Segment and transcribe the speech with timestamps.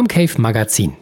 [0.00, 0.96] Comcave Magazin.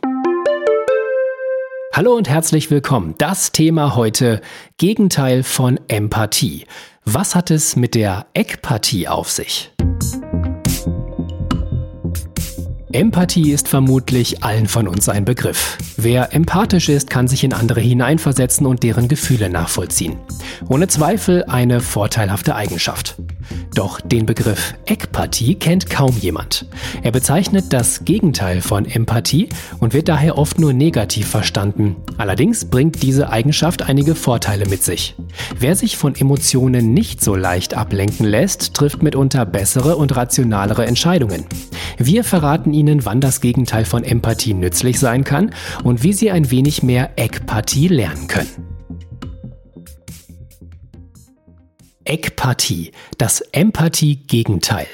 [1.95, 3.15] Hallo und herzlich willkommen.
[3.17, 4.41] Das Thema heute
[4.77, 6.67] Gegenteil von Empathie.
[7.05, 9.71] Was hat es mit der Ekpathie auf sich?
[12.91, 15.79] Empathie ist vermutlich allen von uns ein Begriff.
[15.97, 20.17] Wer empathisch ist, kann sich in andere hineinversetzen und deren Gefühle nachvollziehen.
[20.69, 23.15] Ohne Zweifel eine vorteilhafte Eigenschaft.
[23.75, 26.67] Doch den Begriff Ekpathie kennt kaum jemand.
[27.03, 29.49] Er bezeichnet das Gegenteil von Empathie
[29.79, 31.97] und wird daher oft nur negativ verstanden.
[32.17, 35.15] Allerdings bringt diese Eigenschaft einige Vorteile mit sich.
[35.59, 41.47] Wer sich von Emotionen nicht so leicht ablenken lässt, trifft mitunter bessere und rationalere Entscheidungen.
[41.99, 45.53] Wir verraten Ihnen, wann das Gegenteil von Empathie nützlich sein kann
[45.85, 48.78] und wie Sie ein wenig mehr Ekpathie lernen können.
[52.09, 54.87] Ekpathie, das Empathie-Gegenteil.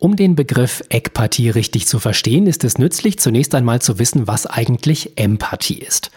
[0.00, 4.46] Um den Begriff Ekpathie richtig zu verstehen, ist es nützlich, zunächst einmal zu wissen, was
[4.46, 6.10] eigentlich Empathie ist.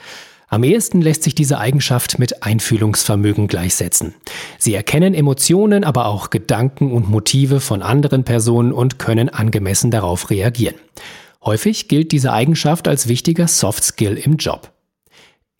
[0.48, 4.16] Am ehesten lässt sich diese Eigenschaft mit Einfühlungsvermögen gleichsetzen.
[4.58, 10.32] Sie erkennen Emotionen, aber auch Gedanken und Motive von anderen Personen und können angemessen darauf
[10.32, 10.76] reagieren.
[11.46, 14.72] Häufig gilt diese Eigenschaft als wichtiger Soft Skill im Job.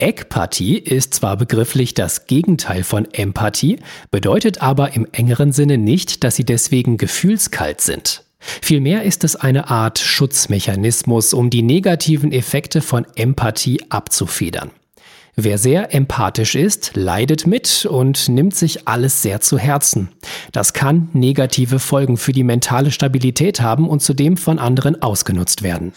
[0.02, 3.78] Ekpathie ist zwar begrifflich das Gegenteil von Empathie,
[4.10, 8.24] bedeutet aber im engeren Sinne nicht, dass sie deswegen gefühlskalt sind.
[8.40, 14.72] Vielmehr ist es eine Art Schutzmechanismus, um die negativen Effekte von Empathie abzufedern.
[15.36, 20.08] Wer sehr empathisch ist, leidet mit und nimmt sich alles sehr zu Herzen.
[20.50, 25.92] Das kann negative Folgen für die mentale Stabilität haben und zudem von anderen ausgenutzt werden.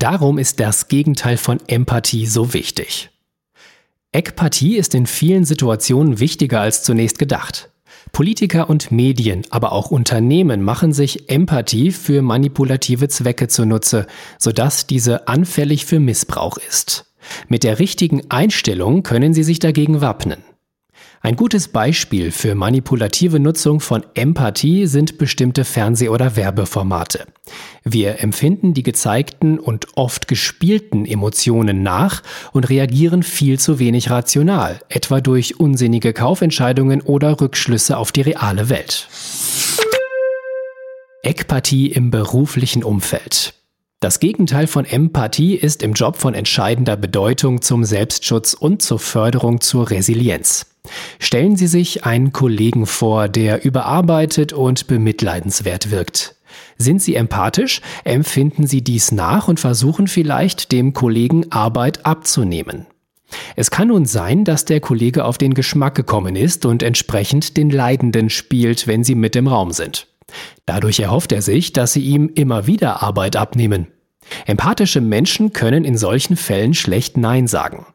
[0.00, 3.10] Darum ist das Gegenteil von Empathie so wichtig.
[4.12, 7.68] Ekpathie ist in vielen Situationen wichtiger als zunächst gedacht.
[8.10, 14.06] Politiker und Medien, aber auch Unternehmen machen sich Empathie für manipulative Zwecke zunutze,
[14.38, 17.12] sodass diese anfällig für Missbrauch ist.
[17.48, 20.42] Mit der richtigen Einstellung können sie sich dagegen wappnen.
[21.22, 27.26] Ein gutes Beispiel für manipulative Nutzung von Empathie sind bestimmte Fernseh- oder Werbeformate.
[27.84, 32.22] Wir empfinden die gezeigten und oft gespielten Emotionen nach
[32.52, 38.70] und reagieren viel zu wenig rational, etwa durch unsinnige Kaufentscheidungen oder Rückschlüsse auf die reale
[38.70, 39.06] Welt.
[41.22, 43.59] Ekpathie im beruflichen Umfeld.
[44.00, 49.60] Das Gegenteil von Empathie ist im Job von entscheidender Bedeutung zum Selbstschutz und zur Förderung
[49.60, 50.64] zur Resilienz.
[51.18, 56.34] Stellen Sie sich einen Kollegen vor, der überarbeitet und bemitleidenswert wirkt.
[56.78, 62.86] Sind Sie empathisch, empfinden Sie dies nach und versuchen vielleicht dem Kollegen Arbeit abzunehmen.
[63.54, 67.68] Es kann nun sein, dass der Kollege auf den Geschmack gekommen ist und entsprechend den
[67.68, 70.06] Leidenden spielt, wenn Sie mit im Raum sind.
[70.66, 73.88] Dadurch erhofft er sich, dass Sie ihm immer wieder Arbeit abnehmen.
[74.46, 77.86] Empathische Menschen können in solchen Fällen schlecht Nein sagen.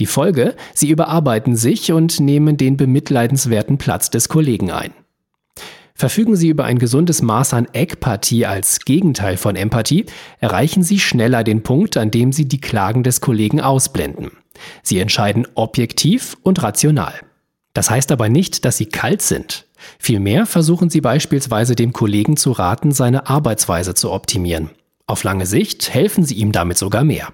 [0.00, 4.92] Die Folge, sie überarbeiten sich und nehmen den bemitleidenswerten Platz des Kollegen ein.
[5.96, 10.06] Verfügen Sie über ein gesundes Maß an Ekpathie als Gegenteil von Empathie,
[10.40, 14.32] erreichen Sie schneller den Punkt, an dem Sie die Klagen des Kollegen ausblenden.
[14.82, 17.14] Sie entscheiden objektiv und rational.
[17.74, 19.66] Das heißt aber nicht, dass Sie kalt sind.
[19.98, 24.70] Vielmehr versuchen Sie beispielsweise dem Kollegen zu raten, seine Arbeitsweise zu optimieren.
[25.06, 27.28] Auf lange Sicht helfen Sie ihm damit sogar mehr.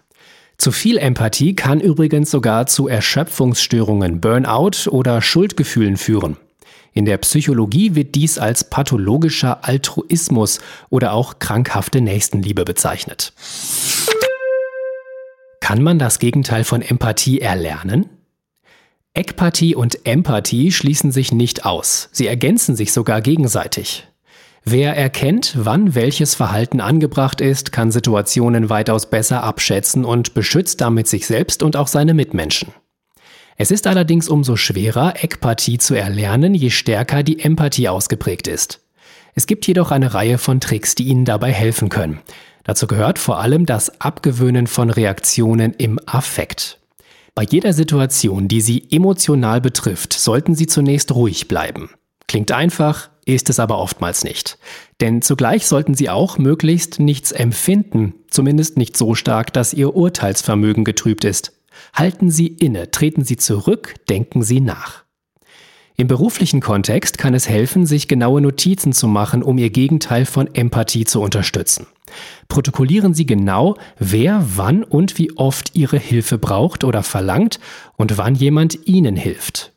[0.58, 6.36] Zu viel Empathie kann übrigens sogar zu Erschöpfungsstörungen, Burnout oder Schuldgefühlen führen.
[6.92, 13.32] In der Psychologie wird dies als pathologischer Altruismus oder auch krankhafte Nächstenliebe bezeichnet.
[15.60, 18.10] Kann man das Gegenteil von Empathie erlernen?
[19.14, 24.06] Ekpathie und Empathie schließen sich nicht aus, sie ergänzen sich sogar gegenseitig.
[24.64, 31.08] Wer erkennt, wann welches Verhalten angebracht ist, kann Situationen weitaus besser abschätzen und beschützt damit
[31.08, 32.72] sich selbst und auch seine Mitmenschen.
[33.56, 38.80] Es ist allerdings umso schwerer, Ekpathie zu erlernen, je stärker die Empathie ausgeprägt ist.
[39.34, 42.20] Es gibt jedoch eine Reihe von Tricks, die Ihnen dabei helfen können.
[42.64, 46.79] Dazu gehört vor allem das Abgewöhnen von Reaktionen im Affekt.
[47.34, 51.90] Bei jeder Situation, die Sie emotional betrifft, sollten Sie zunächst ruhig bleiben.
[52.26, 54.58] Klingt einfach, ist es aber oftmals nicht.
[55.00, 60.84] Denn zugleich sollten Sie auch möglichst nichts empfinden, zumindest nicht so stark, dass Ihr Urteilsvermögen
[60.84, 61.52] getrübt ist.
[61.94, 65.04] Halten Sie inne, treten Sie zurück, denken Sie nach.
[65.96, 70.54] Im beruflichen Kontext kann es helfen, sich genaue Notizen zu machen, um Ihr Gegenteil von
[70.54, 71.86] Empathie zu unterstützen.
[72.48, 77.60] Protokollieren Sie genau, wer wann und wie oft Ihre Hilfe braucht oder verlangt
[77.96, 79.72] und wann jemand Ihnen hilft.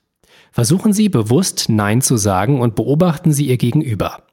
[0.51, 4.23] Versuchen Sie bewusst Nein zu sagen und beobachten Sie Ihr Gegenüber.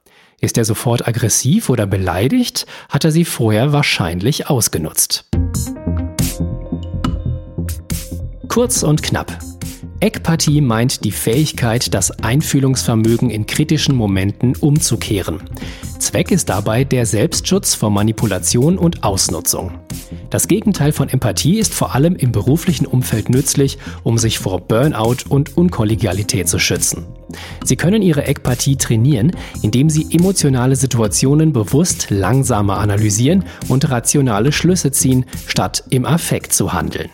[0.41, 5.29] Ist er sofort aggressiv oder beleidigt, hat er sie vorher wahrscheinlich ausgenutzt.
[8.49, 9.39] Kurz und knapp.
[10.01, 15.43] Eckpartie meint die Fähigkeit, das Einfühlungsvermögen in kritischen Momenten umzukehren.
[16.01, 19.79] Zweck ist dabei der Selbstschutz vor Manipulation und Ausnutzung.
[20.31, 25.29] Das Gegenteil von Empathie ist vor allem im beruflichen Umfeld nützlich, um sich vor Burnout
[25.29, 27.05] und Unkollegialität zu schützen.
[27.65, 29.33] Sie können Ihre Eckpartie trainieren,
[29.63, 36.73] indem Sie emotionale Situationen bewusst langsamer analysieren und rationale Schlüsse ziehen, statt im Affekt zu
[36.73, 37.11] handeln.